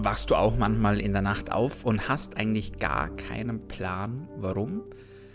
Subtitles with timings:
[0.00, 4.84] Wachst du auch manchmal in der Nacht auf und hast eigentlich gar keinen Plan, warum?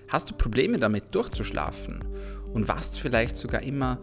[0.08, 2.02] Hast du Probleme damit durchzuschlafen
[2.54, 4.00] und wachst vielleicht sogar immer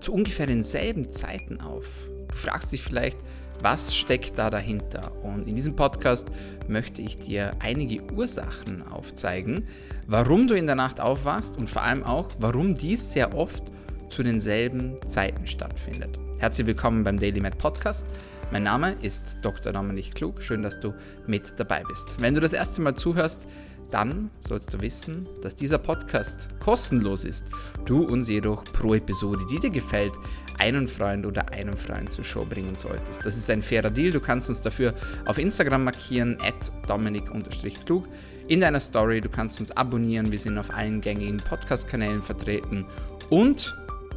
[0.00, 2.08] zu ungefähr denselben Zeiten auf?
[2.28, 3.18] Du fragst dich vielleicht,
[3.60, 5.10] was steckt da dahinter?
[5.24, 6.28] Und in diesem Podcast
[6.68, 9.66] möchte ich dir einige Ursachen aufzeigen,
[10.06, 13.72] warum du in der Nacht aufwachst und vor allem auch, warum dies sehr oft
[14.10, 16.20] zu denselben Zeiten stattfindet.
[16.38, 18.06] Herzlich willkommen beim Daily Med Podcast.
[18.54, 19.72] Mein Name ist Dr.
[19.72, 20.40] Dominik Klug.
[20.40, 20.94] Schön, dass du
[21.26, 22.20] mit dabei bist.
[22.20, 23.48] Wenn du das erste Mal zuhörst,
[23.90, 27.50] dann sollst du wissen, dass dieser Podcast kostenlos ist.
[27.84, 30.12] Du uns jedoch pro Episode, die dir gefällt,
[30.56, 33.26] einen Freund oder einen Freund zur Show bringen solltest.
[33.26, 34.12] Das ist ein fairer Deal.
[34.12, 34.94] Du kannst uns dafür
[35.26, 38.04] auf Instagram markieren, at dominik-klug.
[38.46, 40.30] In deiner Story, du kannst uns abonnieren.
[40.30, 42.86] Wir sind auf allen gängigen Podcast-Kanälen vertreten.
[43.30, 43.74] Und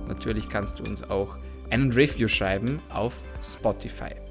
[0.08, 1.40] natürlich kannst du uns auch
[1.72, 4.27] einen Review schreiben auf Spotify.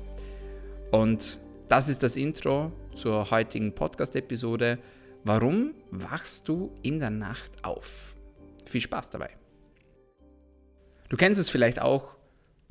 [0.91, 4.79] Und das ist das Intro zur heutigen Podcast-Episode.
[5.25, 8.15] Warum wachst du in der Nacht auf?
[8.65, 9.31] Viel Spaß dabei.
[11.09, 12.17] Du kennst es vielleicht auch.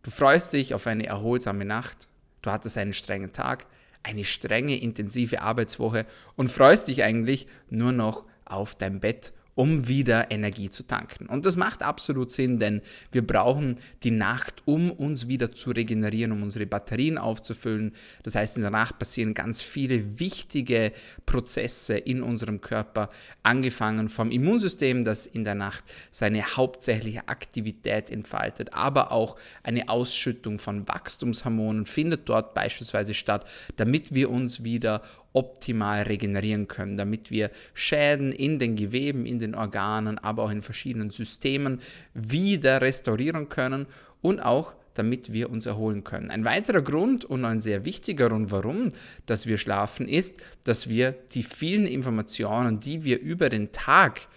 [0.03, 2.09] Du freust dich auf eine erholsame Nacht.
[2.41, 3.65] Du hattest einen strengen Tag,
[4.03, 10.31] eine strenge, intensive Arbeitswoche und freust dich eigentlich nur noch auf dein Bett um wieder
[10.31, 11.27] Energie zu tanken.
[11.27, 16.33] Und das macht absolut Sinn, denn wir brauchen die Nacht, um uns wieder zu regenerieren,
[16.33, 17.93] um unsere Batterien aufzufüllen.
[18.23, 20.91] Das heißt, in der Nacht passieren ganz viele wichtige
[21.25, 23.09] Prozesse in unserem Körper,
[23.43, 30.59] angefangen vom Immunsystem, das in der Nacht seine hauptsächliche Aktivität entfaltet, aber auch eine Ausschüttung
[30.59, 33.45] von Wachstumshormonen findet dort beispielsweise statt,
[33.77, 35.01] damit wir uns wieder
[35.35, 40.61] optimal regenerieren können, damit wir Schäden in den Geweben, in den Organen, aber auch in
[40.61, 41.81] verschiedenen Systemen
[42.13, 43.85] wieder restaurieren können
[44.21, 46.31] und auch damit wir uns erholen können.
[46.31, 48.91] Ein weiterer Grund und ein sehr wichtiger Grund, warum
[49.25, 54.27] dass wir schlafen, ist, dass wir die vielen Informationen, die wir über den Tag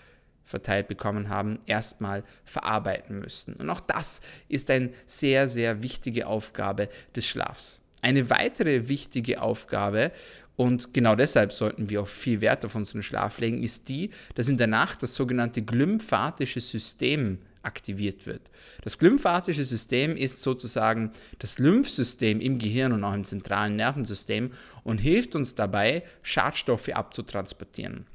[0.42, 3.54] verteilt bekommen haben, erstmal verarbeiten müssen.
[3.54, 7.82] Und auch das ist eine sehr, sehr wichtige Aufgabe des Schlafs.
[8.00, 10.12] Eine weitere wichtige Aufgabe
[10.56, 14.48] und genau deshalb sollten wir auch viel Wert auf unseren Schlaf legen, ist die, dass
[14.48, 18.50] in der Nacht das sogenannte glymphatische System aktiviert wird.
[18.82, 24.50] Das glymphatische System ist sozusagen das Lymphsystem im Gehirn und auch im zentralen Nervensystem
[24.82, 28.06] und hilft uns dabei, Schadstoffe abzutransportieren.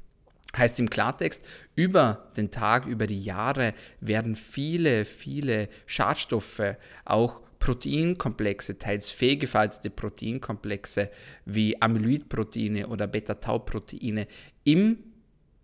[0.56, 1.44] Heißt im Klartext,
[1.74, 11.08] über den Tag, über die Jahre werden viele, viele Schadstoffe auch Proteinkomplexe, teils fehlgefaltete Proteinkomplexe
[11.46, 14.26] wie Amyloidproteine oder Beta-Tau-Proteine
[14.64, 14.98] im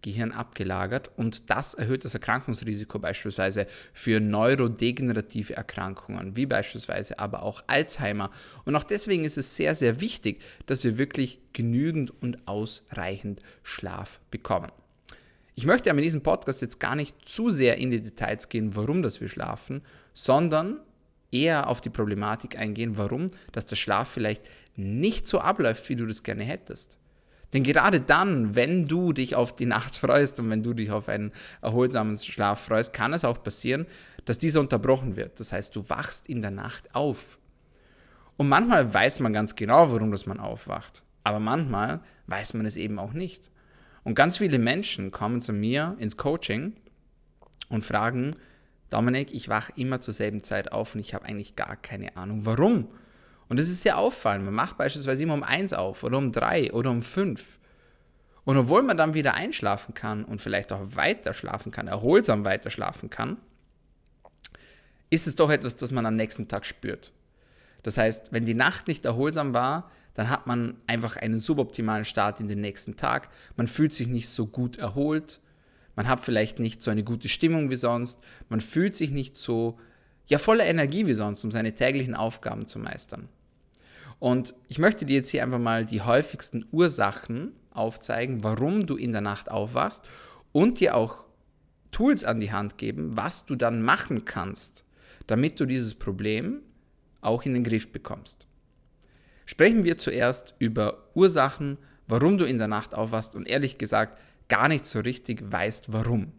[0.01, 7.65] Gehirn abgelagert und das erhöht das Erkrankungsrisiko beispielsweise für neurodegenerative Erkrankungen, wie beispielsweise aber auch
[7.67, 8.31] Alzheimer.
[8.65, 14.21] Und auch deswegen ist es sehr, sehr wichtig, dass wir wirklich genügend und ausreichend Schlaf
[14.31, 14.73] bekommen.
[15.55, 18.75] Ich möchte aber in diesem Podcast jetzt gar nicht zu sehr in die Details gehen,
[18.75, 19.83] warum das wir schlafen,
[20.15, 20.81] sondern
[21.33, 24.43] eher auf die Problematik eingehen, warum, dass der Schlaf vielleicht
[24.77, 26.99] nicht so abläuft, wie du das gerne hättest.
[27.53, 31.09] Denn gerade dann, wenn du dich auf die Nacht freust und wenn du dich auf
[31.09, 31.33] einen
[31.63, 33.87] erholsamen Schlaf freust, kann es auch passieren,
[34.25, 35.41] dass dieser unterbrochen wird.
[35.41, 37.39] Das heißt, du wachst in der Nacht auf.
[38.37, 41.05] Und manchmal weiß man ganz genau, warum das man aufwacht.
[41.25, 43.51] Aber manchmal weiß man es eben auch nicht.
[44.03, 46.75] Und ganz viele Menschen kommen zu mir ins Coaching
[47.69, 48.37] und fragen,
[48.91, 52.45] Dominik, ich wache immer zur selben Zeit auf und ich habe eigentlich gar keine Ahnung,
[52.45, 52.89] warum.
[53.49, 54.45] Und das ist sehr auffallend.
[54.45, 57.59] Man macht beispielsweise immer um eins auf oder um drei oder um fünf.
[58.45, 62.71] Und obwohl man dann wieder einschlafen kann und vielleicht auch weiter schlafen kann, erholsam weiter
[62.71, 63.37] schlafen kann,
[65.09, 67.13] ist es doch etwas, das man am nächsten Tag spürt.
[67.83, 72.41] Das heißt, wenn die Nacht nicht erholsam war, dann hat man einfach einen suboptimalen Start
[72.41, 73.29] in den nächsten Tag.
[73.57, 75.41] Man fühlt sich nicht so gut erholt,
[76.01, 79.79] man hat vielleicht nicht so eine gute Stimmung wie sonst, man fühlt sich nicht so
[80.29, 83.29] ja voller Energie wie sonst, um seine täglichen Aufgaben zu meistern.
[84.19, 89.13] Und ich möchte dir jetzt hier einfach mal die häufigsten Ursachen aufzeigen, warum du in
[89.13, 90.09] der Nacht aufwachst
[90.53, 91.27] und dir auch
[91.91, 94.87] Tools an die Hand geben, was du dann machen kannst,
[95.27, 96.63] damit du dieses Problem
[97.21, 98.47] auch in den Griff bekommst.
[99.45, 101.77] Sprechen wir zuerst über Ursachen,
[102.07, 104.17] warum du in der Nacht aufwachst und ehrlich gesagt,
[104.51, 106.33] gar nicht so richtig weißt, warum.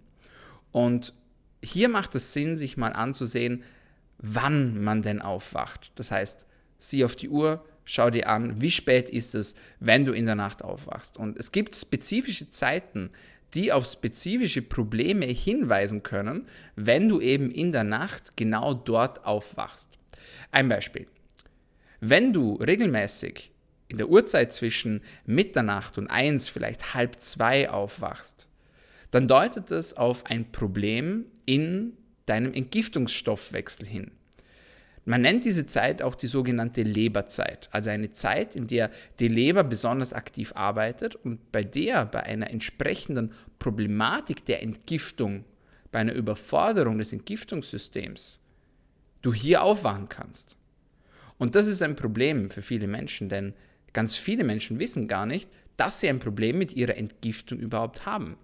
[0.71, 1.15] Und
[1.63, 3.63] hier macht es Sinn, sich mal anzusehen,
[4.19, 5.91] wann man denn aufwacht.
[5.95, 6.45] Das heißt,
[6.77, 10.35] sieh auf die Uhr, schau dir an, wie spät ist es, wenn du in der
[10.35, 11.17] Nacht aufwachst.
[11.17, 13.09] Und es gibt spezifische Zeiten,
[13.53, 19.97] die auf spezifische Probleme hinweisen können, wenn du eben in der Nacht genau dort aufwachst.
[20.51, 21.07] Ein Beispiel.
[21.99, 23.50] Wenn du regelmäßig
[23.91, 28.47] in der Uhrzeit zwischen Mitternacht und eins, vielleicht halb zwei aufwachst,
[29.11, 34.11] dann deutet das auf ein Problem in deinem Entgiftungsstoffwechsel hin.
[35.03, 39.65] Man nennt diese Zeit auch die sogenannte Leberzeit, also eine Zeit, in der die Leber
[39.65, 45.43] besonders aktiv arbeitet und bei der bei einer entsprechenden Problematik der Entgiftung,
[45.91, 48.39] bei einer Überforderung des Entgiftungssystems,
[49.21, 50.55] du hier aufwachen kannst.
[51.37, 53.53] Und das ist ein Problem für viele Menschen, denn
[53.93, 58.37] ganz viele Menschen wissen gar nicht, dass sie ein Problem mit ihrer Entgiftung überhaupt haben.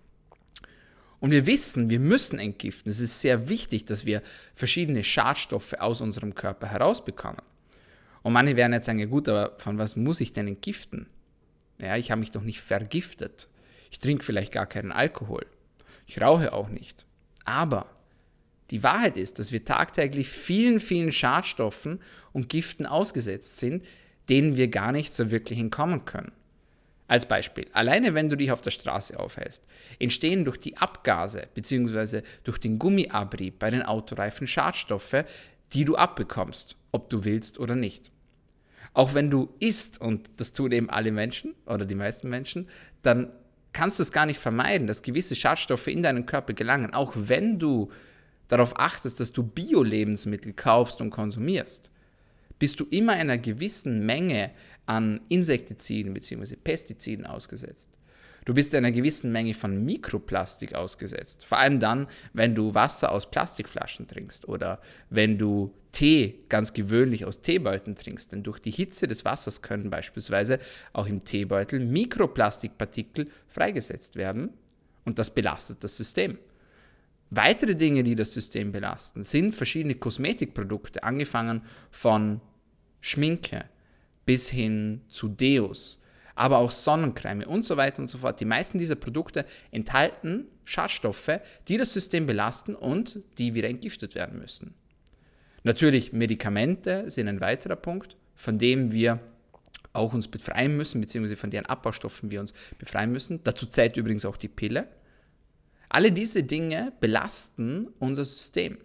[1.20, 2.92] Und wir wissen, wir müssen entgiften.
[2.92, 4.22] Es ist sehr wichtig, dass wir
[4.56, 7.42] verschiedene Schadstoffe aus unserem Körper herausbekommen.
[8.22, 11.08] Und manche werden jetzt sagen, ja gut, aber von was muss ich denn entgiften?
[11.80, 13.48] Ja, ich habe mich doch nicht vergiftet.
[13.90, 15.46] Ich trinke vielleicht gar keinen Alkohol.
[16.06, 17.06] Ich rauche auch nicht.
[17.46, 17.90] Aber
[18.72, 22.00] die Wahrheit ist, dass wir tagtäglich vielen, vielen Schadstoffen
[22.34, 23.86] und Giften ausgesetzt sind,
[24.30, 26.32] denen wir gar nicht so wirklich entkommen können.
[27.08, 29.66] Als Beispiel, alleine wenn du dich auf der Straße aufhältst,
[29.98, 32.22] entstehen durch die Abgase bzw.
[32.44, 35.24] durch den Gummiabrieb bei den Autoreifen Schadstoffe,
[35.74, 38.12] die du abbekommst, ob du willst oder nicht.
[38.94, 42.68] Auch wenn du isst, und das tun eben alle Menschen oder die meisten Menschen,
[43.04, 43.32] dann
[43.72, 47.60] kannst du es gar nicht vermeiden, dass gewisse Schadstoffe in deinen Körper gelangen, auch wenn
[47.60, 47.90] du
[48.50, 51.92] darauf achtest, dass du Bio-Lebensmittel kaufst und konsumierst
[52.60, 54.52] bist du immer einer gewissen Menge
[54.86, 56.56] an Insektiziden bzw.
[56.56, 57.92] Pestiziden ausgesetzt.
[58.46, 61.44] Du bist einer gewissen Menge von Mikroplastik ausgesetzt.
[61.44, 67.26] Vor allem dann, wenn du Wasser aus Plastikflaschen trinkst oder wenn du Tee ganz gewöhnlich
[67.26, 68.32] aus Teebeuteln trinkst.
[68.32, 70.60] Denn durch die Hitze des Wassers können beispielsweise
[70.94, 74.52] auch im Teebeutel Mikroplastikpartikel freigesetzt werden
[75.04, 76.38] und das belastet das System.
[77.30, 82.40] Weitere Dinge, die das System belasten, sind verschiedene Kosmetikprodukte, angefangen von
[83.08, 83.66] Schminke
[84.26, 86.00] bis hin zu Deos,
[86.36, 88.40] aber auch Sonnencreme und so weiter und so fort.
[88.40, 94.38] Die meisten dieser Produkte enthalten Schadstoffe, die das System belasten und die wieder entgiftet werden
[94.40, 94.76] müssen.
[95.64, 99.20] Natürlich, Medikamente sind ein weiterer Punkt, von dem wir
[99.94, 103.42] auch uns befreien müssen, beziehungsweise von deren Abbaustoffen wir uns befreien müssen.
[103.44, 104.88] Dazu zählt übrigens auch die Pille.
[105.90, 108.78] Alle diese Dinge belasten unser System.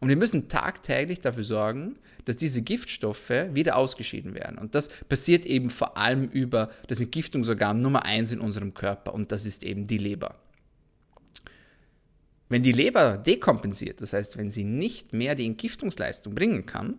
[0.00, 1.96] Und wir müssen tagtäglich dafür sorgen,
[2.26, 4.58] dass diese Giftstoffe wieder ausgeschieden werden.
[4.58, 9.32] Und das passiert eben vor allem über das Entgiftungsorgan Nummer eins in unserem Körper und
[9.32, 10.34] das ist eben die Leber.
[12.48, 16.98] Wenn die Leber dekompensiert, das heißt, wenn sie nicht mehr die Entgiftungsleistung bringen kann,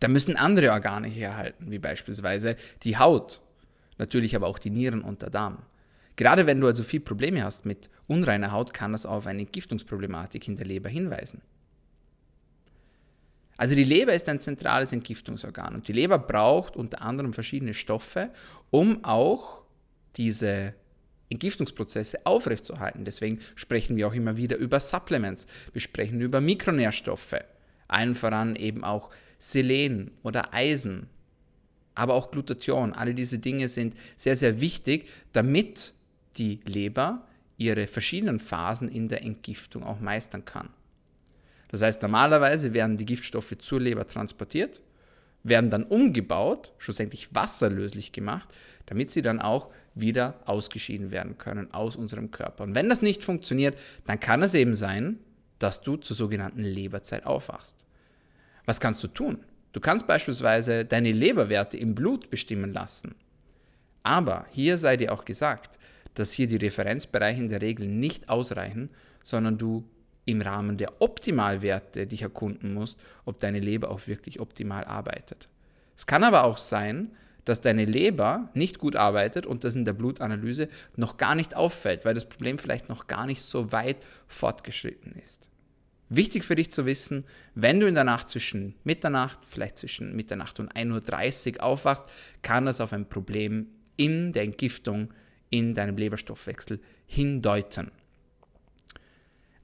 [0.00, 3.40] dann müssen andere Organe herhalten, wie beispielsweise die Haut,
[3.98, 5.58] natürlich aber auch die Nieren und der Darm.
[6.16, 10.46] Gerade wenn du also viel Probleme hast mit unreiner Haut, kann das auf eine Entgiftungsproblematik
[10.46, 11.42] in der Leber hinweisen.
[13.56, 18.30] Also die Leber ist ein zentrales Entgiftungsorgan und die Leber braucht unter anderem verschiedene Stoffe,
[18.70, 19.62] um auch
[20.16, 20.74] diese
[21.30, 23.04] Entgiftungsprozesse aufrechtzuerhalten.
[23.04, 25.46] Deswegen sprechen wir auch immer wieder über Supplements.
[25.72, 27.36] Wir sprechen über Mikronährstoffe,
[27.88, 31.08] allen voran eben auch Selen oder Eisen,
[31.94, 32.92] aber auch Glutathion.
[32.92, 35.94] Alle diese Dinge sind sehr, sehr wichtig, damit
[36.38, 37.26] die Leber
[37.56, 40.70] ihre verschiedenen Phasen in der Entgiftung auch meistern kann.
[41.68, 44.80] Das heißt, normalerweise werden die Giftstoffe zur Leber transportiert,
[45.42, 48.48] werden dann umgebaut, schlussendlich wasserlöslich gemacht,
[48.86, 52.64] damit sie dann auch wieder ausgeschieden werden können aus unserem Körper.
[52.64, 55.18] Und wenn das nicht funktioniert, dann kann es eben sein,
[55.58, 57.84] dass du zur sogenannten Leberzeit aufwachst.
[58.64, 59.38] Was kannst du tun?
[59.72, 63.14] Du kannst beispielsweise deine Leberwerte im Blut bestimmen lassen.
[64.02, 65.78] Aber hier sei dir auch gesagt,
[66.14, 68.90] dass hier die Referenzbereiche in der Regel nicht ausreichen,
[69.22, 69.88] sondern du
[70.24, 75.48] im Rahmen der Optimalwerte dich erkunden musst, ob deine Leber auch wirklich optimal arbeitet.
[75.96, 77.10] Es kann aber auch sein,
[77.44, 82.04] dass deine Leber nicht gut arbeitet und das in der Blutanalyse noch gar nicht auffällt,
[82.04, 83.96] weil das Problem vielleicht noch gar nicht so weit
[84.28, 85.48] fortgeschritten ist.
[86.08, 90.60] Wichtig für dich zu wissen, wenn du in der Nacht zwischen Mitternacht, vielleicht zwischen Mitternacht
[90.60, 92.06] und 1.30 Uhr aufwachst,
[92.42, 95.12] kann das auf ein Problem in der Entgiftung
[95.52, 97.92] in deinem Leberstoffwechsel hindeuten.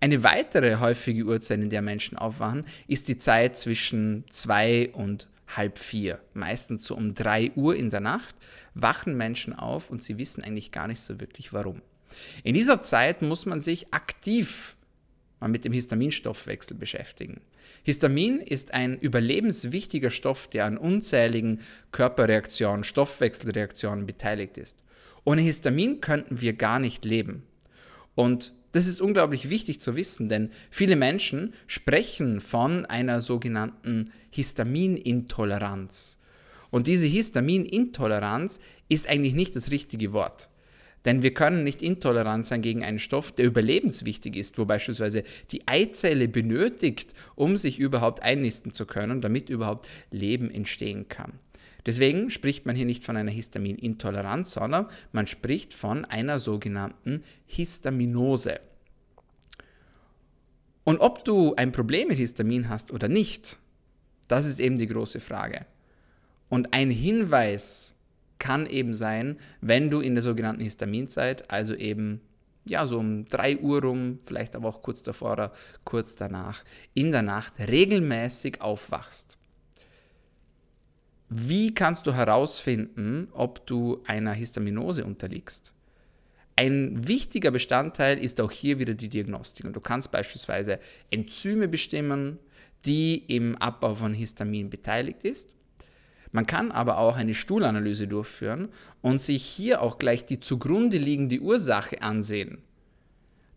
[0.01, 5.79] Eine weitere häufige Uhrzeit, in der Menschen aufwachen, ist die Zeit zwischen zwei und halb
[5.79, 6.21] vier.
[6.35, 8.37] Meistens so um drei Uhr in der Nacht
[8.75, 11.83] wachen Menschen auf und sie wissen eigentlich gar nicht so wirklich warum.
[12.45, 14.77] In dieser Zeit muss man sich aktiv
[15.41, 17.41] mal mit dem Histaminstoffwechsel beschäftigen.
[17.83, 21.61] Histamin ist ein überlebenswichtiger Stoff, der an unzähligen
[21.93, 24.85] Körperreaktionen, Stoffwechselreaktionen beteiligt ist.
[25.25, 27.43] Ohne Histamin könnten wir gar nicht leben.
[28.15, 36.19] Und das ist unglaublich wichtig zu wissen, denn viele Menschen sprechen von einer sogenannten Histaminintoleranz.
[36.71, 40.51] Und diese Histaminintoleranz ist eigentlich nicht das richtige Wort.
[41.05, 45.67] Denn wir können nicht intolerant sein gegen einen Stoff, der überlebenswichtig ist, wo beispielsweise die
[45.67, 51.35] Eizelle benötigt, um sich überhaupt einnisten zu können, damit überhaupt Leben entstehen kann.
[51.87, 58.61] Deswegen spricht man hier nicht von einer Histaminintoleranz, sondern man spricht von einer sogenannten Histaminose.
[60.85, 63.59] Und ob du ein Problem mit Histamin hast oder nicht,
[64.27, 65.67] das ist eben die große Frage.
[66.49, 67.95] Und ein Hinweis
[68.39, 72.21] kann eben sein, wenn du in der sogenannten Histaminzeit, also eben
[72.69, 75.53] ja, so um 3 Uhr rum, vielleicht aber auch kurz davor oder
[75.85, 79.38] kurz danach, in der Nacht regelmäßig aufwachst.
[81.31, 85.75] Wie kannst du herausfinden, ob du einer Histaminose unterliegst?
[86.57, 89.65] Ein wichtiger Bestandteil ist auch hier wieder die Diagnostik.
[89.67, 90.81] Und du kannst beispielsweise
[91.11, 92.39] Enzyme bestimmen,
[92.85, 95.55] die im Abbau von Histamin beteiligt ist.
[96.33, 98.69] Man kann aber auch eine Stuhlanalyse durchführen
[99.03, 102.59] und sich hier auch gleich die zugrunde liegende Ursache ansehen.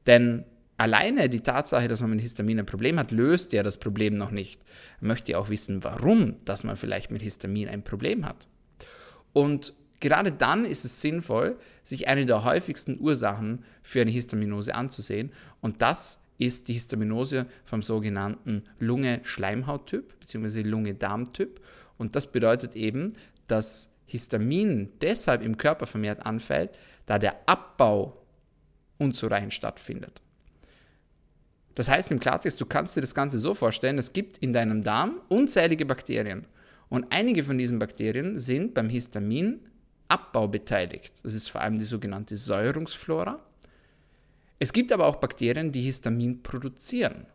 [0.06, 0.46] Denn
[0.82, 4.32] alleine die Tatsache, dass man mit Histamin ein Problem hat, löst ja das Problem noch
[4.32, 4.64] nicht.
[5.00, 8.48] Man möchte ja auch wissen, warum, dass man vielleicht mit Histamin ein Problem hat.
[9.32, 15.32] Und gerade dann ist es sinnvoll, sich eine der häufigsten Ursachen für eine Histaminose anzusehen.
[15.62, 20.64] Und das ist die Histaminose vom sogenannten Lunge-Schleimhaut-Typ bzw.
[20.64, 21.62] Lunge-Darm-Typ.
[22.00, 23.14] Und das bedeutet eben,
[23.46, 26.72] dass Histamin deshalb im Körper vermehrt anfällt,
[27.06, 28.26] da der Abbau
[28.98, 30.22] unzureichend stattfindet.
[31.76, 34.82] Das heißt im Klartext, du kannst dir das Ganze so vorstellen, es gibt in deinem
[34.82, 36.46] Darm unzählige Bakterien.
[36.90, 41.14] Und einige von diesen Bakterien sind beim Histaminabbau beteiligt.
[41.24, 43.40] Das ist vor allem die sogenannte Säurungsflora.
[44.60, 47.26] Es gibt aber auch Bakterien, die Histamin produzieren.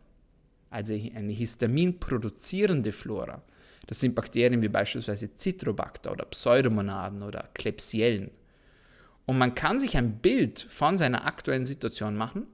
[0.69, 3.41] Also eine histaminproduzierende Flora.
[3.87, 8.31] Das sind Bakterien wie beispielsweise Citrobacter oder Pseudomonaden oder Klebsiellen.
[9.25, 12.47] Und man kann sich ein Bild von seiner aktuellen Situation machen,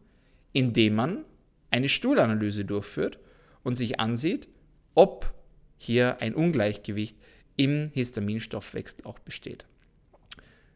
[0.54, 1.26] indem man
[1.74, 3.20] eine Stuhlanalyse durchführt
[3.64, 4.48] und sich ansieht,
[4.94, 5.34] ob
[5.78, 7.18] hier ein Ungleichgewicht
[7.58, 9.66] im Histaminstoffwechsel auch besteht.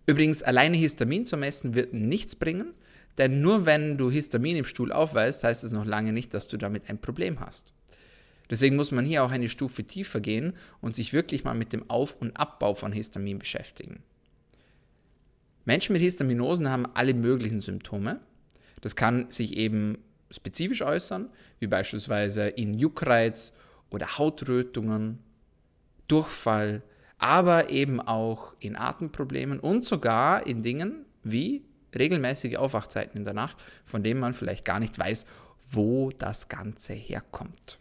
[0.07, 2.73] Übrigens, alleine Histamin zu messen wird nichts bringen,
[3.17, 6.57] denn nur wenn du Histamin im Stuhl aufweist, heißt es noch lange nicht, dass du
[6.57, 7.73] damit ein Problem hast.
[8.49, 11.89] Deswegen muss man hier auch eine Stufe tiefer gehen und sich wirklich mal mit dem
[11.89, 14.01] Auf- und Abbau von Histamin beschäftigen.
[15.65, 18.21] Menschen mit Histaminosen haben alle möglichen Symptome.
[18.81, 19.97] Das kann sich eben
[20.31, 21.29] spezifisch äußern,
[21.59, 23.53] wie beispielsweise in Juckreiz
[23.89, 25.19] oder Hautrötungen,
[26.07, 26.83] Durchfall,
[27.17, 31.63] aber eben auch in Atemproblemen und sogar in Dingen wie
[31.97, 35.25] regelmäßige Aufwachzeiten in der Nacht, von denen man vielleicht gar nicht weiß,
[35.69, 37.79] wo das Ganze herkommt.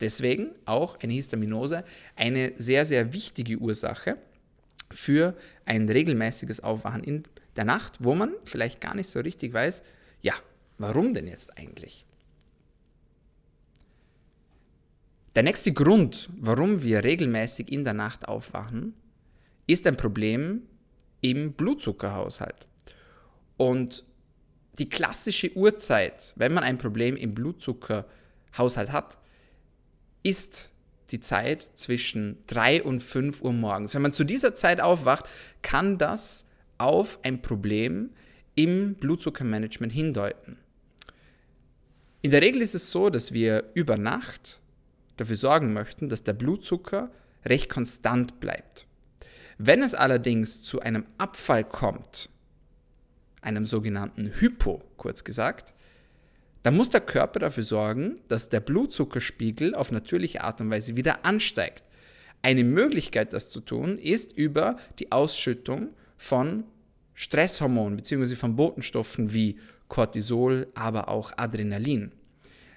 [0.00, 1.84] Deswegen auch eine Histaminose
[2.14, 4.18] eine sehr, sehr wichtige Ursache
[4.90, 5.34] für
[5.64, 7.24] ein regelmäßiges Aufwachen in
[7.56, 9.82] der Nacht, wo man vielleicht gar nicht so richtig weiß,
[10.20, 10.34] ja,
[10.78, 12.06] warum denn jetzt eigentlich?
[15.34, 18.94] Der nächste Grund, warum wir regelmäßig in der Nacht aufwachen,
[19.66, 20.62] ist ein Problem
[21.20, 22.66] im Blutzuckerhaushalt.
[23.58, 24.04] Und
[24.78, 29.18] die klassische Uhrzeit, wenn man ein Problem im Blutzuckerhaushalt hat,
[30.22, 30.70] ist
[31.10, 33.94] die Zeit zwischen 3 und 5 Uhr morgens.
[33.94, 35.26] Wenn man zu dieser Zeit aufwacht,
[35.62, 36.46] kann das
[36.78, 38.10] auf ein Problem
[38.54, 40.58] im Blutzuckermanagement hindeuten.
[42.26, 44.58] In der Regel ist es so, dass wir über Nacht
[45.16, 47.12] dafür sorgen möchten, dass der Blutzucker
[47.44, 48.88] recht konstant bleibt.
[49.58, 52.28] Wenn es allerdings zu einem Abfall kommt,
[53.42, 55.72] einem sogenannten Hypo kurz gesagt,
[56.64, 61.24] dann muss der Körper dafür sorgen, dass der Blutzuckerspiegel auf natürliche Art und Weise wieder
[61.24, 61.84] ansteigt.
[62.42, 66.64] Eine Möglichkeit, das zu tun, ist über die Ausschüttung von
[67.14, 68.34] Stresshormonen bzw.
[68.34, 72.12] von Botenstoffen wie Cortisol, aber auch Adrenalin.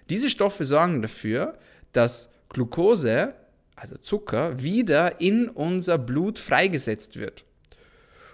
[0.09, 1.57] Diese Stoffe sorgen dafür,
[1.93, 3.33] dass Glucose,
[3.75, 7.45] also Zucker, wieder in unser Blut freigesetzt wird.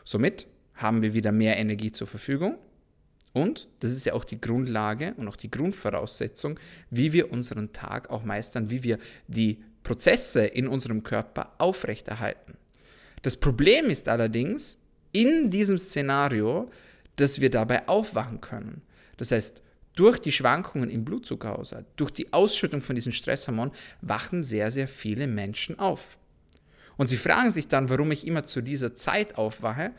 [0.03, 2.58] Somit haben wir wieder mehr Energie zur Verfügung
[3.34, 8.10] und das ist ja auch die Grundlage und auch die Grundvoraussetzung, wie wir unseren Tag
[8.10, 12.53] auch meistern, wie wir die Prozesse in unserem Körper aufrechterhalten.
[13.22, 14.79] Das Problem ist allerdings
[15.12, 16.70] in diesem Szenario,
[17.17, 18.82] dass wir dabei aufwachen können.
[19.17, 19.62] Das heißt,
[19.96, 25.28] durch die Schwankungen im Blutzuckerhaushalt, durch die Ausschüttung von diesen Stresshormonen wachen sehr, sehr viele
[25.28, 26.18] Menschen auf.
[26.98, 29.92] Und sie fragen sich dann, warum ich immer zu dieser Zeit aufwache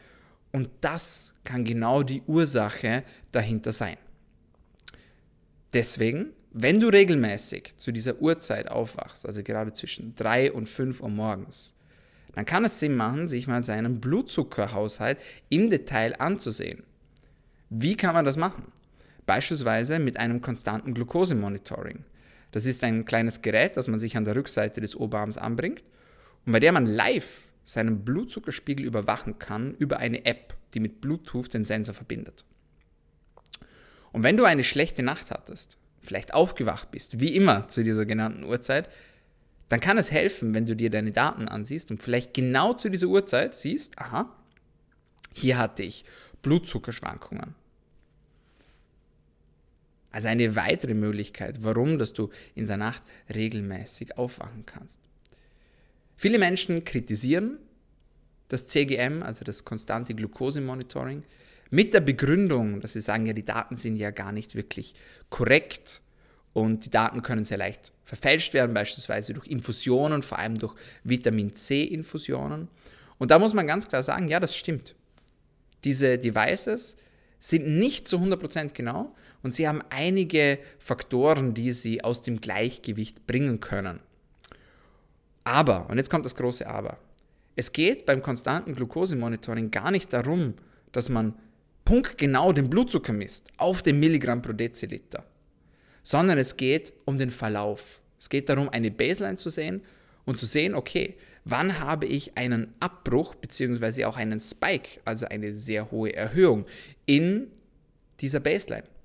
[0.52, 3.96] und das kann genau die Ursache dahinter sein.
[5.74, 11.10] Deswegen, wenn du regelmäßig zu dieser Uhrzeit aufwachst, also gerade zwischen 3 und 5 Uhr
[11.10, 11.74] morgens,
[12.34, 16.84] dann kann es Sinn machen, sich mal seinen Blutzuckerhaushalt im Detail anzusehen.
[17.68, 18.72] Wie kann man das machen?
[19.26, 22.04] Beispielsweise mit einem konstanten Glukosemonitoring.
[22.52, 25.84] Das ist ein kleines Gerät, das man sich an der Rückseite des Oberarms anbringt
[26.46, 31.52] und bei der man live seinen Blutzuckerspiegel überwachen kann über eine App, die mit Bluetooth
[31.52, 32.44] den Sensor verbindet.
[34.12, 38.44] Und wenn du eine schlechte Nacht hattest, vielleicht aufgewacht bist, wie immer zu dieser genannten
[38.44, 38.88] Uhrzeit,
[39.68, 43.08] dann kann es helfen, wenn du dir deine Daten ansiehst und vielleicht genau zu dieser
[43.08, 44.32] Uhrzeit siehst, aha,
[45.34, 46.04] hier hatte ich
[46.42, 47.56] Blutzuckerschwankungen.
[50.16, 53.02] Also eine weitere Möglichkeit, warum dass du in der Nacht
[53.34, 54.98] regelmäßig aufwachen kannst.
[56.16, 57.58] Viele Menschen kritisieren
[58.48, 61.22] das CGM, also das konstante Glukosemonitoring,
[61.68, 64.94] mit der Begründung, dass sie sagen, ja, die Daten sind ja gar nicht wirklich
[65.28, 66.00] korrekt
[66.54, 71.54] und die Daten können sehr leicht verfälscht werden, beispielsweise durch Infusionen, vor allem durch Vitamin
[71.54, 72.68] C-Infusionen.
[73.18, 74.94] Und da muss man ganz klar sagen, ja, das stimmt.
[75.84, 76.96] Diese Devices
[77.38, 79.14] sind nicht zu 100% genau
[79.46, 84.00] und sie haben einige Faktoren, die sie aus dem Gleichgewicht bringen können.
[85.44, 86.98] Aber, und jetzt kommt das große Aber,
[87.54, 90.54] es geht beim konstanten Glukosemonitoring gar nicht darum,
[90.90, 91.36] dass man
[91.84, 95.24] punktgenau den Blutzucker misst, auf den Milligramm pro Deziliter,
[96.02, 98.00] sondern es geht um den Verlauf.
[98.18, 99.82] Es geht darum, eine Baseline zu sehen
[100.24, 104.06] und zu sehen, okay, wann habe ich einen Abbruch bzw.
[104.06, 106.66] auch einen Spike, also eine sehr hohe Erhöhung
[107.04, 107.46] in
[108.18, 108.95] dieser Baseline.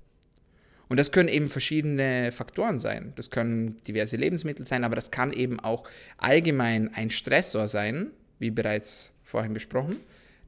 [0.88, 3.12] Und das können eben verschiedene Faktoren sein.
[3.16, 8.50] Das können diverse Lebensmittel sein, aber das kann eben auch allgemein ein Stressor sein, wie
[8.50, 9.96] bereits vorhin besprochen,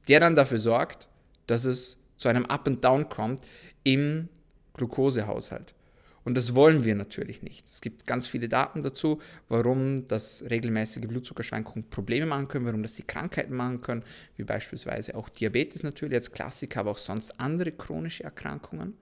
[0.07, 1.09] der dann dafür sorgt,
[1.47, 3.41] dass es zu einem Up and Down kommt
[3.83, 4.29] im
[4.73, 5.73] Glukosehaushalt.
[6.25, 7.69] Und das wollen wir natürlich nicht.
[7.69, 12.95] Es gibt ganz viele Daten dazu, warum das regelmäßige Blutzuckerschwankungen Probleme machen können, warum das
[12.95, 14.03] die Krankheiten machen können,
[14.35, 18.95] wie beispielsweise auch Diabetes natürlich als Klassiker, aber auch sonst andere chronische Erkrankungen.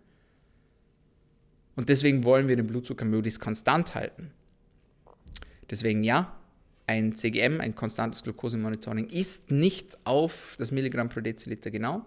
[1.76, 4.32] Und deswegen wollen wir den Blutzucker möglichst konstant halten.
[5.70, 6.36] Deswegen ja,
[6.86, 12.06] ein CGM, ein konstantes Glukosemonitoring, ist nicht auf das Milligramm pro Deziliter genau.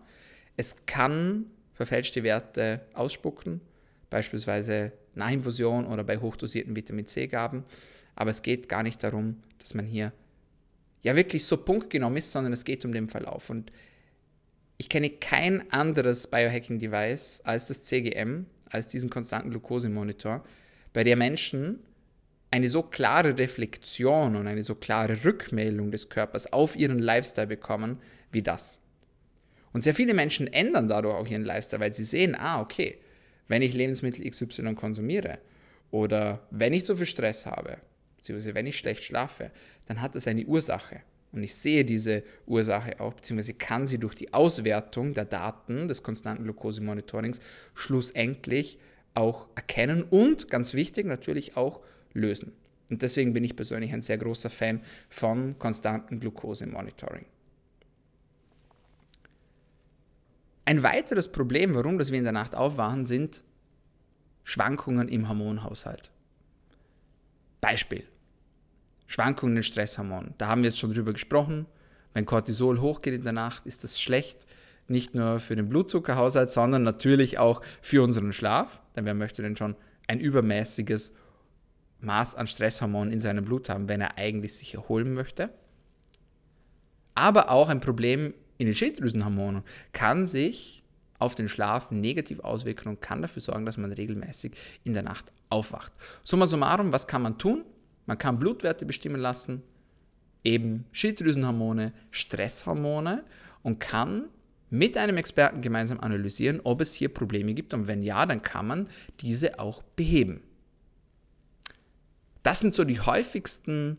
[0.56, 3.60] Es kann verfälschte Werte ausspucken,
[4.10, 7.64] beispielsweise Nahinfusion oder bei hochdosierten Vitamin C-Gaben.
[8.14, 10.12] Aber es geht gar nicht darum, dass man hier
[11.02, 13.50] ja wirklich so punktgenau ist, sondern es geht um den Verlauf.
[13.50, 13.72] Und
[14.78, 20.44] ich kenne kein anderes Biohacking-Device als das CGM, als diesen konstanten Glukosemonitor,
[20.92, 21.80] bei der Menschen
[22.50, 28.00] eine so klare Reflexion und eine so klare Rückmeldung des Körpers auf ihren Lifestyle bekommen
[28.30, 28.80] wie das.
[29.72, 32.98] Und sehr viele Menschen ändern dadurch auch ihren Lifestyle, weil sie sehen, ah, okay,
[33.48, 35.38] wenn ich Lebensmittel XY konsumiere
[35.90, 37.78] oder wenn ich so viel Stress habe,
[38.16, 39.50] beziehungsweise wenn ich schlecht schlafe,
[39.86, 41.02] dann hat das eine Ursache.
[41.36, 46.02] Und ich sehe diese Ursache auch, beziehungsweise kann sie durch die Auswertung der Daten des
[46.02, 47.40] konstanten Glukosemonitorings
[47.74, 48.78] schlussendlich
[49.12, 51.82] auch erkennen und, ganz wichtig, natürlich auch
[52.14, 52.52] lösen.
[52.88, 57.26] Und deswegen bin ich persönlich ein sehr großer Fan von konstanten Glukosemonitoring.
[60.64, 63.44] Ein weiteres Problem, warum wir in der Nacht aufwachen, sind
[64.42, 66.10] Schwankungen im Hormonhaushalt.
[67.60, 68.04] Beispiel.
[69.06, 70.34] Schwankungen in Stresshormonen.
[70.38, 71.66] Da haben wir jetzt schon drüber gesprochen.
[72.14, 74.46] Wenn Cortisol hochgeht in der Nacht, ist das schlecht.
[74.88, 78.80] Nicht nur für den Blutzuckerhaushalt, sondern natürlich auch für unseren Schlaf.
[78.94, 81.14] Denn wer möchte denn schon ein übermäßiges
[82.00, 85.50] Maß an Stresshormonen in seinem Blut haben, wenn er eigentlich sich erholen möchte?
[87.14, 90.82] Aber auch ein Problem in den Schilddrüsenhormonen kann sich
[91.18, 94.52] auf den Schlaf negativ auswirken und kann dafür sorgen, dass man regelmäßig
[94.84, 95.92] in der Nacht aufwacht.
[96.22, 97.64] Summa summarum, was kann man tun?
[98.06, 99.62] Man kann Blutwerte bestimmen lassen,
[100.44, 103.24] eben Schilddrüsenhormone, Stresshormone
[103.62, 104.28] und kann
[104.70, 108.66] mit einem Experten gemeinsam analysieren, ob es hier Probleme gibt und wenn ja, dann kann
[108.66, 108.88] man
[109.20, 110.42] diese auch beheben.
[112.42, 113.98] Das sind so die häufigsten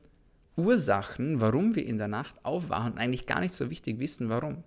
[0.55, 4.63] Ursachen, warum wir in der Nacht aufwachen und eigentlich gar nicht so wichtig wissen, warum.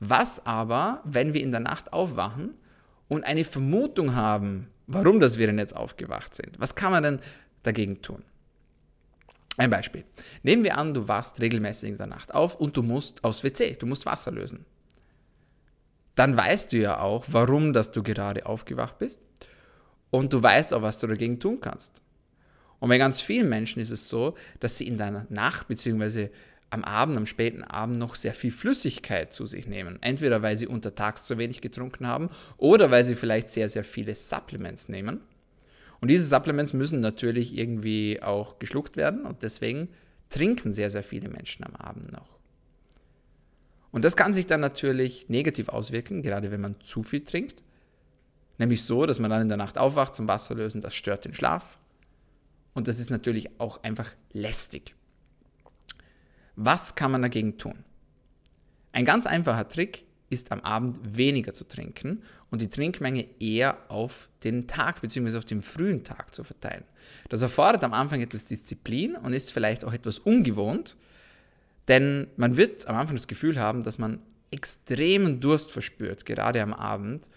[0.00, 2.54] Was aber, wenn wir in der Nacht aufwachen
[3.08, 6.58] und eine Vermutung haben, warum das wir denn jetzt aufgewacht sind?
[6.58, 7.18] Was kann man denn
[7.62, 8.22] dagegen tun.
[9.56, 10.04] Ein Beispiel.
[10.42, 13.76] Nehmen wir an, du wachst regelmäßig in der Nacht auf und du musst aufs WC,
[13.78, 14.64] du musst Wasser lösen.
[16.14, 19.20] Dann weißt du ja auch, warum dass du gerade aufgewacht bist
[20.10, 22.02] und du weißt auch, was du dagegen tun kannst.
[22.78, 26.30] Und bei ganz vielen Menschen ist es so, dass sie in der Nacht bzw.
[26.70, 29.98] am Abend, am späten Abend noch sehr viel Flüssigkeit zu sich nehmen.
[30.00, 34.14] Entweder weil sie untertags zu wenig getrunken haben oder weil sie vielleicht sehr, sehr viele
[34.14, 35.20] Supplements nehmen.
[36.00, 39.88] Und diese Supplements müssen natürlich irgendwie auch geschluckt werden und deswegen
[40.30, 42.38] trinken sehr, sehr viele Menschen am Abend noch.
[43.90, 47.62] Und das kann sich dann natürlich negativ auswirken, gerade wenn man zu viel trinkt.
[48.58, 51.78] Nämlich so, dass man dann in der Nacht aufwacht zum Wasserlösen, das stört den Schlaf.
[52.72, 54.94] Und das ist natürlich auch einfach lästig.
[56.56, 57.84] Was kann man dagegen tun?
[58.92, 64.28] Ein ganz einfacher Trick ist am Abend weniger zu trinken und die Trinkmenge eher auf
[64.44, 65.36] den Tag bzw.
[65.36, 66.84] auf den frühen Tag zu verteilen.
[67.28, 70.96] Das erfordert am Anfang etwas Disziplin und ist vielleicht auch etwas ungewohnt,
[71.88, 76.72] denn man wird am Anfang das Gefühl haben, dass man extremen Durst verspürt, gerade am
[76.72, 77.28] Abend.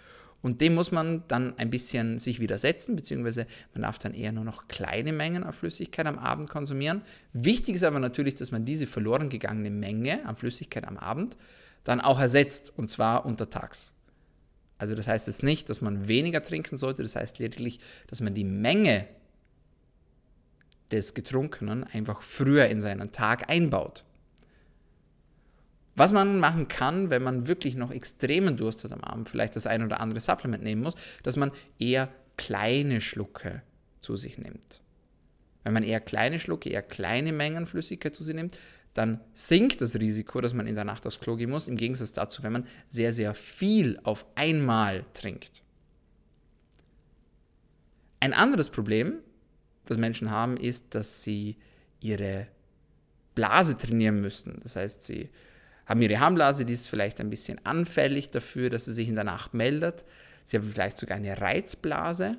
[0.41, 4.43] Und dem muss man dann ein bisschen sich widersetzen, beziehungsweise man darf dann eher nur
[4.43, 7.01] noch kleine Mengen an Flüssigkeit am Abend konsumieren.
[7.31, 11.37] Wichtig ist aber natürlich, dass man diese verloren gegangene Menge an Flüssigkeit am Abend
[11.83, 13.93] dann auch ersetzt, und zwar untertags.
[14.77, 18.33] Also das heißt jetzt nicht, dass man weniger trinken sollte, das heißt lediglich, dass man
[18.33, 19.07] die Menge
[20.91, 24.03] des Getrunkenen einfach früher in seinen Tag einbaut.
[25.95, 29.67] Was man machen kann, wenn man wirklich noch extremen Durst hat am Abend, vielleicht das
[29.67, 33.61] ein oder andere Supplement nehmen muss, dass man eher kleine Schlucke
[34.01, 34.81] zu sich nimmt.
[35.63, 38.57] Wenn man eher kleine Schlucke, eher kleine Mengen Flüssigkeit zu sich nimmt,
[38.93, 42.13] dann sinkt das Risiko, dass man in der Nacht aufs Klo gehen muss, im Gegensatz
[42.13, 45.63] dazu, wenn man sehr, sehr viel auf einmal trinkt.
[48.19, 49.15] Ein anderes Problem,
[49.85, 51.57] das Menschen haben, ist, dass sie
[51.99, 52.47] ihre
[53.35, 54.59] Blase trainieren müssen.
[54.61, 55.29] Das heißt, sie
[55.85, 59.23] haben ihre Harnblase, die ist vielleicht ein bisschen anfällig dafür, dass sie sich in der
[59.23, 60.05] Nacht meldet.
[60.45, 62.37] Sie haben vielleicht sogar eine Reizblase.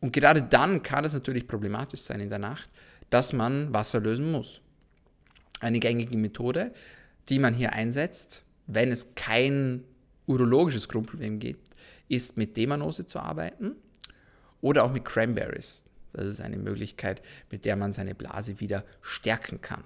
[0.00, 2.68] Und gerade dann kann es natürlich problematisch sein in der Nacht,
[3.08, 4.60] dass man Wasser lösen muss
[5.60, 6.72] eine gängige Methode,
[7.28, 9.84] die man hier einsetzt, wenn es kein
[10.26, 11.74] urologisches Grundproblem gibt,
[12.08, 13.76] ist mit Demanose zu arbeiten
[14.60, 15.84] oder auch mit Cranberries.
[16.12, 19.84] Das ist eine Möglichkeit, mit der man seine Blase wieder stärken kann.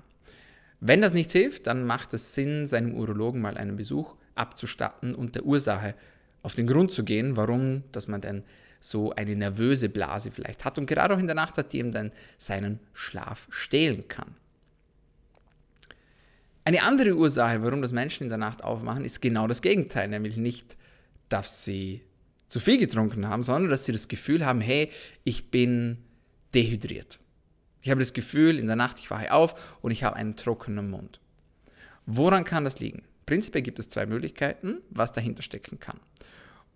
[0.81, 5.35] Wenn das nicht hilft, dann macht es Sinn, seinem Urologen mal einen Besuch abzustatten und
[5.35, 5.95] der Ursache
[6.43, 8.45] auf den Grund zu gehen, warum dass man denn
[8.81, 11.93] so eine nervöse Blase vielleicht hat und gerade auch in der Nacht hat, die ihm
[11.93, 14.37] dann seinen Schlaf stehlen kann.
[16.67, 20.37] Eine andere Ursache, warum das Menschen in der Nacht aufmachen, ist genau das Gegenteil, nämlich
[20.39, 20.79] nicht,
[21.29, 22.01] dass sie
[22.49, 24.91] zu viel getrunken haben, sondern dass sie das Gefühl haben, hey,
[25.25, 25.99] ich bin
[26.55, 27.21] dehydriert.
[27.83, 30.89] Ich habe das Gefühl, in der Nacht, ich wache auf und ich habe einen trockenen
[30.89, 31.21] Mund.
[32.07, 33.03] Woran kann das liegen?
[33.27, 36.01] Prinzipiell gibt es zwei Möglichkeiten, was dahinter stecken kann.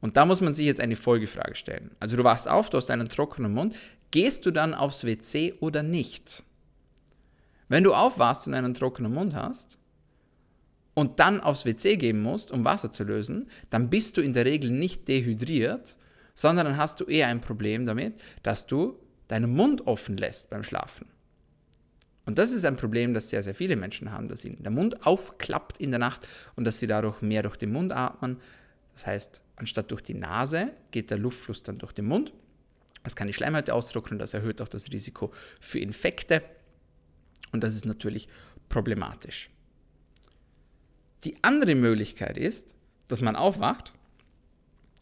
[0.01, 1.93] Und da muss man sich jetzt eine Folgefrage stellen.
[1.99, 3.75] Also du wachst auf, du hast einen trockenen Mund,
[4.11, 6.43] gehst du dann aufs WC oder nicht?
[7.69, 9.79] Wenn du aufwachst und einen trockenen Mund hast
[10.95, 14.47] und dann aufs WC gehen musst, um Wasser zu lösen, dann bist du in der
[14.47, 15.97] Regel nicht dehydriert,
[16.35, 20.63] sondern dann hast du eher ein Problem damit, dass du deinen Mund offen lässt beim
[20.63, 21.07] Schlafen.
[22.25, 25.07] Und das ist ein Problem, das sehr, sehr viele Menschen haben, dass ihnen der Mund
[25.07, 28.39] aufklappt in der Nacht und dass sie dadurch mehr durch den Mund atmen.
[28.93, 32.35] Das heißt, anstatt durch die Nase geht der Luftfluss dann durch den Mund.
[33.03, 36.43] Das kann die Schleimhäute austrocknen, das erhöht auch das Risiko für Infekte.
[37.53, 38.29] Und das ist natürlich
[38.69, 39.51] problematisch.
[41.25, 42.75] Die andere Möglichkeit ist,
[43.09, 43.93] dass man aufwacht,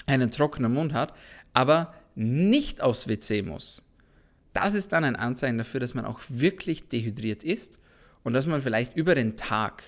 [0.06, 1.14] einen trockenen Mund hat,
[1.52, 3.82] aber nicht aufs WC muss.
[4.52, 7.78] Das ist dann ein Anzeichen dafür, dass man auch wirklich dehydriert ist
[8.22, 9.82] und dass man vielleicht über den Tag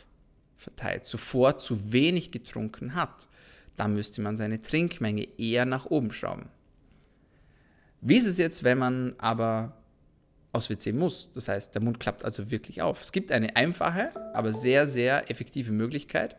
[0.58, 3.28] verteilt zuvor zu wenig getrunken hat.
[3.76, 6.48] Da müsste man seine Trinkmenge eher nach oben schrauben.
[8.00, 9.77] Wie ist es jetzt, wenn man aber
[10.52, 11.30] aus WC muss.
[11.34, 13.02] Das heißt, der Mund klappt also wirklich auf.
[13.02, 16.36] Es gibt eine einfache, aber sehr, sehr effektive Möglichkeit.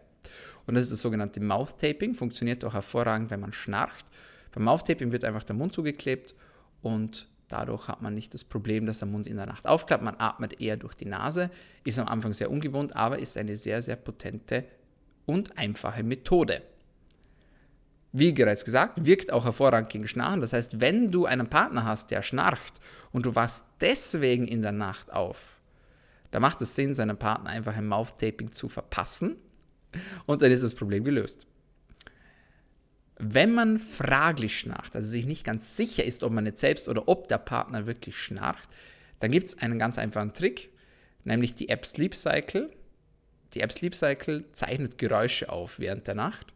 [0.65, 2.15] Und das ist das sogenannte Mouth Taping.
[2.15, 4.05] Funktioniert auch hervorragend, wenn man schnarcht.
[4.51, 6.35] Beim Mouth Taping wird einfach der Mund zugeklebt
[6.81, 10.03] und dadurch hat man nicht das Problem, dass der Mund in der Nacht aufklappt.
[10.03, 11.49] Man atmet eher durch die Nase.
[11.83, 14.65] Ist am Anfang sehr ungewohnt, aber ist eine sehr, sehr potente
[15.25, 16.61] und einfache Methode
[18.11, 20.41] wie bereits gesagt, wirkt auch hervorragend gegen Schnarchen.
[20.41, 22.79] Das heißt, wenn du einen Partner hast, der schnarcht
[23.11, 25.59] und du wachst deswegen in der Nacht auf,
[26.31, 29.35] da macht es Sinn, seinem Partner einfach ein Mouth-Taping zu verpassen
[30.25, 31.47] und dann ist das Problem gelöst.
[33.17, 37.07] Wenn man fraglich schnarcht, also sich nicht ganz sicher ist, ob man jetzt selbst oder
[37.07, 38.69] ob der Partner wirklich schnarcht,
[39.19, 40.69] dann gibt es einen ganz einfachen Trick,
[41.25, 42.71] nämlich die App Sleep Cycle.
[43.53, 46.53] Die App Sleep Cycle zeichnet Geräusche auf während der Nacht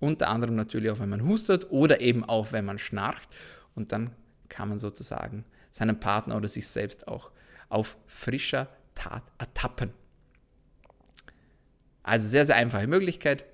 [0.00, 3.28] unter anderem natürlich auch, wenn man hustet oder eben auch, wenn man schnarcht.
[3.74, 4.10] Und dann
[4.48, 7.32] kann man sozusagen seinen Partner oder sich selbst auch
[7.68, 9.92] auf frischer Tat ertappen.
[12.02, 13.44] Also sehr, sehr einfache Möglichkeit,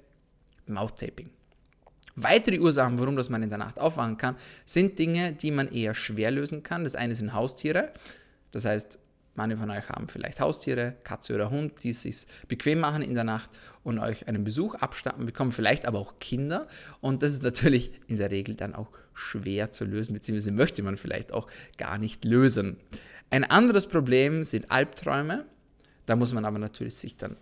[0.67, 1.31] Mouth-Taping.
[2.15, 5.95] Weitere Ursachen, warum das man in der Nacht aufwachen kann, sind Dinge, die man eher
[5.95, 6.85] schwer lösen kann.
[6.85, 7.93] Das eine sind Haustiere.
[8.51, 8.99] Das heißt,
[9.35, 13.14] Manche von euch haben vielleicht Haustiere, Katze oder Hund, die es sich bequem machen in
[13.14, 13.51] der Nacht
[13.83, 16.68] und euch einen Besuch abstatten bekommen, vielleicht aber auch Kinder.
[17.01, 20.99] Und das ist natürlich in der Regel dann auch schwer zu lösen, beziehungsweise möchte man
[20.99, 22.77] vielleicht auch gar nicht lösen.
[23.31, 25.47] Ein anderes Problem sind Albträume.
[26.05, 27.37] Da muss man aber natürlich sich dann,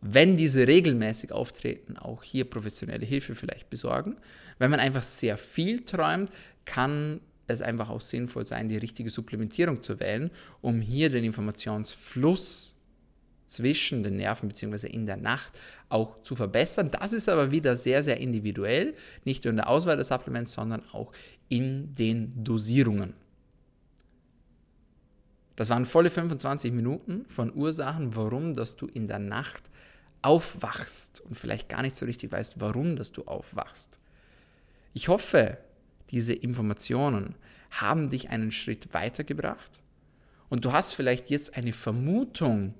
[0.00, 4.16] wenn diese regelmäßig auftreten, auch hier professionelle Hilfe vielleicht besorgen.
[4.58, 6.30] Wenn man einfach sehr viel träumt,
[6.64, 10.30] kann es einfach auch sinnvoll sein, die richtige Supplementierung zu wählen,
[10.60, 12.74] um hier den Informationsfluss
[13.46, 14.88] zwischen den Nerven bzw.
[14.88, 16.90] in der Nacht auch zu verbessern.
[16.90, 20.82] Das ist aber wieder sehr, sehr individuell, nicht nur in der Auswahl der Supplements, sondern
[20.92, 21.12] auch
[21.48, 23.14] in den Dosierungen.
[25.56, 29.62] Das waren volle 25 Minuten von Ursachen, warum dass du in der Nacht
[30.22, 34.00] aufwachst und vielleicht gar nicht so richtig weißt, warum dass du aufwachst.
[34.94, 35.58] Ich hoffe,
[36.14, 37.34] diese Informationen
[37.70, 39.80] haben dich einen Schritt weitergebracht
[40.48, 42.74] und du hast vielleicht jetzt eine Vermutung,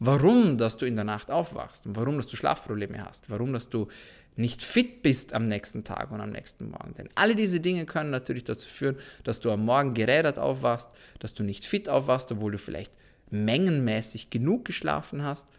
[0.00, 3.68] warum dass du in der Nacht aufwachst und warum dass du Schlafprobleme hast, warum dass
[3.68, 3.86] du
[4.34, 6.94] nicht fit bist am nächsten Tag und am nächsten Morgen.
[6.94, 11.34] Denn alle diese Dinge können natürlich dazu führen, dass du am Morgen gerädert aufwachst, dass
[11.34, 12.92] du nicht fit aufwachst, obwohl du vielleicht
[13.30, 15.52] mengenmäßig genug geschlafen hast.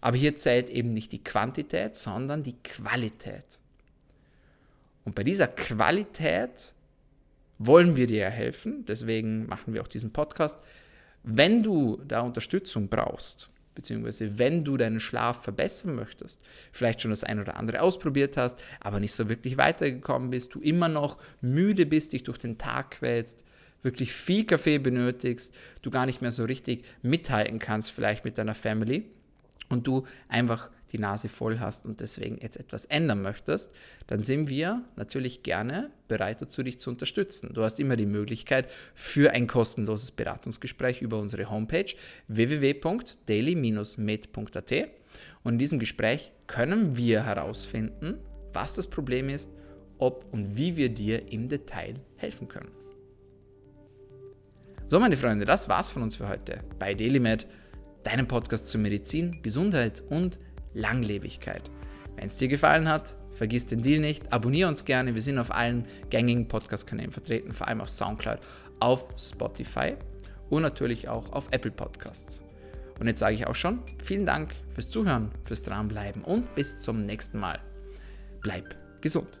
[0.00, 3.58] Aber hier zählt eben nicht die Quantität, sondern die Qualität.
[5.10, 6.72] Und bei dieser Qualität
[7.58, 10.62] wollen wir dir helfen, deswegen machen wir auch diesen Podcast.
[11.24, 17.24] Wenn du da Unterstützung brauchst, beziehungsweise wenn du deinen Schlaf verbessern möchtest, vielleicht schon das
[17.24, 21.86] ein oder andere ausprobiert hast, aber nicht so wirklich weitergekommen bist, du immer noch müde
[21.86, 23.42] bist, dich durch den Tag quälst,
[23.82, 28.54] wirklich viel Kaffee benötigst, du gar nicht mehr so richtig mithalten kannst, vielleicht mit deiner
[28.54, 29.10] Family
[29.70, 33.74] und du einfach die Nase voll hast und deswegen jetzt etwas ändern möchtest,
[34.06, 37.52] dann sind wir natürlich gerne bereit dazu, dich zu unterstützen.
[37.54, 41.92] Du hast immer die Möglichkeit für ein kostenloses Beratungsgespräch über unsere Homepage
[42.28, 44.72] www.daily-med.at
[45.42, 48.18] und in diesem Gespräch können wir herausfinden,
[48.52, 49.52] was das Problem ist,
[49.98, 52.70] ob und wie wir dir im Detail helfen können.
[54.86, 57.46] So, meine Freunde, das war's von uns für heute bei DailyMed,
[58.02, 60.40] deinem Podcast zur Medizin, Gesundheit und
[60.74, 61.70] Langlebigkeit.
[62.16, 65.14] Wenn es dir gefallen hat, vergiss den Deal nicht, abonniere uns gerne.
[65.14, 68.40] Wir sind auf allen gängigen Podcast-Kanälen vertreten, vor allem auf Soundcloud,
[68.80, 69.94] auf Spotify
[70.50, 72.42] und natürlich auch auf Apple Podcasts.
[72.98, 77.06] Und jetzt sage ich auch schon, vielen Dank fürs Zuhören, fürs Dranbleiben und bis zum
[77.06, 77.58] nächsten Mal.
[78.42, 79.40] Bleib gesund.